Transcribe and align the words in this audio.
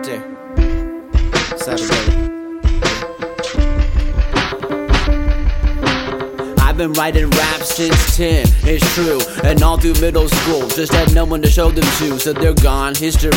day. 0.00 0.20
Saturday. 1.56 2.28
I've 6.60 6.76
been 6.76 6.92
writing 6.92 7.30
rap 7.30 7.60
since 7.62 8.16
10, 8.16 8.46
it's 8.62 8.94
true. 8.94 9.20
And 9.42 9.62
all 9.62 9.78
through 9.78 9.94
middle 9.94 10.28
school, 10.28 10.68
just 10.68 10.92
had 10.92 11.12
no 11.14 11.24
one 11.24 11.42
to 11.42 11.50
show 11.50 11.70
them 11.70 11.84
to. 11.98 12.18
So 12.18 12.32
they're 12.32 12.54
gone, 12.54 12.94
history. 12.94 13.32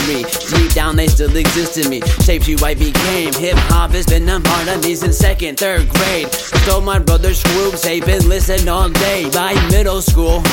Deep 0.50 0.72
down, 0.74 0.96
they 0.96 1.08
still 1.08 1.36
exist 1.36 1.78
in 1.78 1.90
me. 1.90 2.02
Shaped 2.24 2.46
who 2.46 2.64
I 2.64 2.76
became. 2.76 3.34
Hip 3.34 3.58
hop 3.70 3.92
has 3.92 4.06
been 4.06 4.30
a 4.30 4.40
part 4.40 4.68
of 4.68 4.84
me 4.84 4.96
since 4.96 5.18
second, 5.18 5.58
third 5.58 5.90
grade. 5.90 6.32
Stole 6.32 6.82
my 6.82 7.00
brother's 7.00 7.42
groups, 7.44 7.82
they've 7.82 8.06
been 8.06 8.28
listening 8.28 8.70
all 8.70 8.90
day. 8.90 9.30
By 9.32 9.54
middle 9.70 10.02
school, 10.02 10.44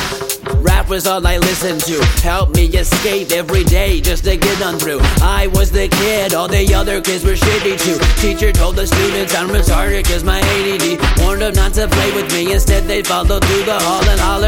Rap 0.61 0.88
was 0.88 1.06
all 1.06 1.27
I 1.27 1.38
listened 1.38 1.80
to. 1.82 2.04
Help 2.22 2.54
me 2.54 2.66
escape 2.66 3.30
every 3.32 3.64
day 3.64 4.00
just 4.00 4.25
to 4.25 4.36
get 4.36 4.62
on 4.62 4.79
through. 4.79 5.00
I 5.22 5.49
was 5.54 5.71
the 5.71 5.89
kid, 5.89 6.35
all 6.35 6.49
the 6.49 6.75
other 6.75 7.00
kids 7.00 7.25
were 7.25 7.32
shitty 7.32 7.79
too. 7.79 7.99
Teacher 8.21 8.53
told 8.53 8.76
the 8.76 8.86
students 8.86 9.35
I'm 9.35 9.49
retarded 9.49 10.04
cause 10.04 10.25
my 10.25 10.40
ADD 10.40 11.21
warned 11.21 11.43
them 11.43 11.54
not 11.54 11.75
to 11.75 11.89
play 11.89 12.13
with 12.14 12.32
me. 12.32 12.52
Instead, 12.52 12.85
they 12.85 13.02
followed 13.02 13.44
through 13.44 13.64
the 13.64 13.79
hall 13.79 14.04
and 14.08 14.21
holler, 14.21 14.47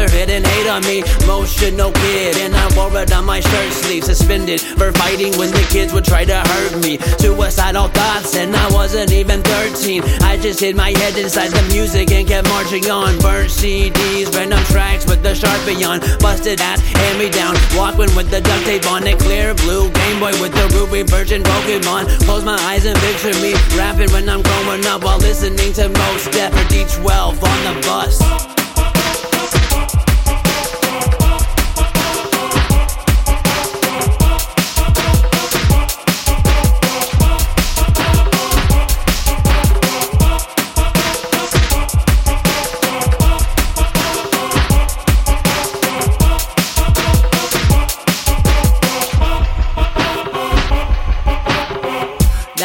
on 0.71 0.81
me. 0.87 1.03
Emotional 1.23 1.91
kid, 1.91 2.37
and 2.37 2.55
I 2.55 2.65
wore 2.75 2.95
it 3.01 3.11
on 3.11 3.25
my 3.25 3.41
shirt 3.41 3.73
sleeve. 3.73 4.05
Suspended 4.05 4.61
for 4.61 4.91
fighting 4.93 5.35
when 5.37 5.51
the 5.51 5.67
kids 5.69 5.91
would 5.93 6.05
try 6.05 6.23
to 6.23 6.39
hurt 6.39 6.81
me. 6.81 6.97
Suicidal 7.19 7.89
thoughts, 7.89 8.35
and 8.37 8.55
I 8.55 8.71
wasn't 8.71 9.11
even 9.11 9.41
13. 9.41 10.01
I 10.23 10.37
just 10.37 10.61
hid 10.61 10.75
my 10.77 10.91
head 10.91 11.17
inside 11.17 11.51
the 11.51 11.61
music 11.73 12.11
and 12.11 12.25
kept 12.25 12.47
marching 12.47 12.89
on. 12.89 13.19
Burnt 13.19 13.49
CDs, 13.49 14.33
random 14.33 14.63
tracks 14.71 15.05
with 15.05 15.21
the 15.21 15.33
Sharpie 15.35 15.83
on. 15.85 15.99
Busted 16.19 16.61
ass, 16.61 16.79
hand 16.79 17.19
me 17.19 17.29
down. 17.29 17.55
Walking 17.75 18.15
with 18.15 18.31
the 18.31 18.39
duct 18.39 18.63
tape 18.65 18.87
on. 18.87 19.01
Clear 19.19 19.53
blue 19.55 19.91
Game 19.91 20.19
Boy 20.19 20.31
with 20.39 20.53
the 20.53 20.65
ruby 20.77 21.03
version 21.03 21.43
Pokemon. 21.43 22.07
Close 22.23 22.45
my 22.45 22.57
eyes 22.71 22.85
and 22.85 22.97
picture 22.99 23.35
me 23.41 23.53
rapping 23.75 24.11
when 24.11 24.29
I'm 24.29 24.41
growing 24.41 24.85
up 24.85 25.03
while 25.03 25.19
listening 25.19 25.73
to 25.73 25.89
Mos 25.89 26.25
Def 26.31 26.53
or 26.53 26.65
D12 26.71 27.43
on 27.43 27.59
the 27.67 27.81
bus. 27.85 28.30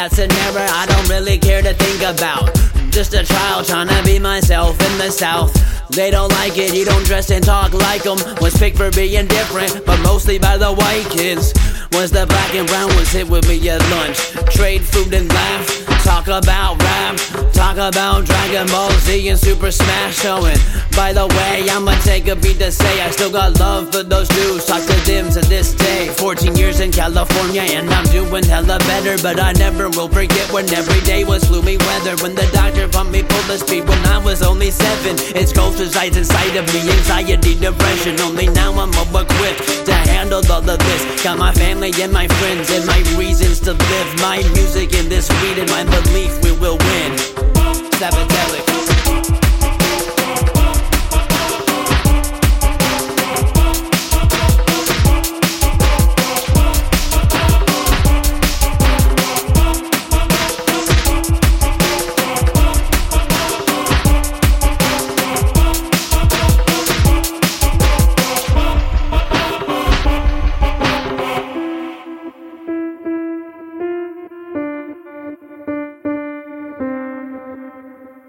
That's 0.07 0.21
an 0.21 0.31
error 0.31 0.69
I 0.71 0.87
don't 0.87 1.09
really 1.09 1.37
care 1.37 1.61
to 1.62 1.75
think 1.75 2.03
about. 2.03 2.55
Just 2.93 3.12
a 3.12 3.25
child 3.25 3.67
trying 3.67 3.89
to 3.89 4.03
be 4.05 4.21
myself 4.21 4.81
in 4.81 4.99
the 4.99 5.11
South. 5.11 5.53
They 5.89 6.12
don't 6.12 6.31
like 6.31 6.57
it, 6.57 6.77
you 6.77 6.85
don't 6.85 7.05
dress 7.05 7.29
and 7.31 7.45
talk 7.45 7.73
like 7.73 8.05
them. 8.05 8.17
Was 8.41 8.57
picked 8.57 8.77
for 8.77 8.93
being 8.93 9.27
different, 9.27 9.84
but 9.84 10.01
mostly 10.03 10.39
by 10.39 10.59
the 10.59 10.73
white 10.73 11.07
kids. 11.11 11.53
Once 11.97 12.11
the 12.11 12.27
black 12.27 12.55
and 12.55 12.69
brown 12.69 12.95
was 12.97 13.11
hit 13.11 13.27
with 13.27 13.49
me 13.49 13.57
at 13.71 13.81
lunch. 13.89 14.19
Trade 14.53 14.83
food 14.83 15.15
and 15.15 15.33
laugh. 15.33 15.87
Talk 16.05 16.29
about 16.29 16.81
rap, 16.83 17.17
talk 17.53 17.79
about 17.79 18.27
Dragon 18.27 18.67
Ball 18.69 18.93
Z 19.01 19.29
and 19.29 19.39
Super 19.39 19.71
Smash 19.73 20.19
showing. 20.19 20.59
By 20.95 21.13
the 21.13 21.27
way, 21.27 21.67
I'ma 21.69 21.99
take 22.05 22.29
a 22.29 22.37
beat 22.37 22.59
to 22.59 22.71
say 22.71 23.01
I 23.01 23.11
still 23.11 23.33
got 23.33 23.59
love 23.59 23.93
for 23.93 24.03
those 24.03 24.29
dudes. 24.29 24.67
Talk 24.67 24.83
to 24.83 24.97
them 25.09 25.31
to 25.33 25.41
this 25.49 25.75
day. 25.75 26.09
14 26.09 26.55
years 26.55 26.81
in 26.81 26.93
California 26.93 27.63
and 27.63 27.89
I'm 27.91 28.05
doing 28.13 28.45
hella 28.45 28.79
better. 28.81 29.17
But 29.23 29.41
I 29.41 29.53
never 29.53 29.89
will 29.91 30.09
forget 30.09 30.53
when 30.53 30.73
every 30.73 31.01
day 31.01 31.25
was 31.25 31.49
gloomy 31.49 31.77
weather. 31.79 32.15
When 32.23 32.35
the 32.35 32.49
doctor 32.53 32.89
pumped 32.89 33.12
me 33.12 33.23
full 33.23 33.53
of 33.53 33.61
speed 33.61 33.89
when 33.89 33.99
I 34.06 34.19
was 34.19 34.43
only 34.43 34.71
seven. 34.71 35.17
It's 35.35 35.53
ghost 35.53 35.81
resides 35.81 36.17
inside 36.17 36.56
of 36.56 36.67
me, 36.73 36.81
anxiety, 36.81 37.59
depression. 37.59 38.21
Only 38.21 38.49
now 38.49 38.73
I'm 38.73 38.93
equipped 38.93 39.87
to 39.87 39.95
handle. 39.95 40.36
Got 41.26 41.38
my 41.38 41.53
family 41.53 41.91
and 42.00 42.12
my 42.12 42.28
friends 42.28 42.70
and 42.70 42.87
my 42.87 43.00
reasons 43.19 43.59
to 43.62 43.72
live. 43.72 44.20
My 44.20 44.44
music 44.54 44.94
and 44.94 45.10
this 45.10 45.28
weed 45.42 45.59
and 45.59 45.69
my 45.70 45.82
belief 45.82 46.41
we 46.44 46.53
will 46.53 46.78
win. 46.78 47.16
Savadelic. 47.98 48.36